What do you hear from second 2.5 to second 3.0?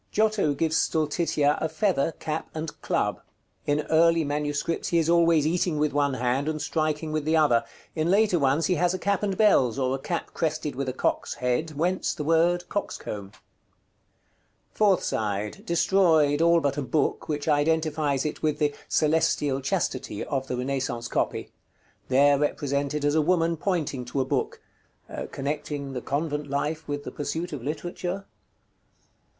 and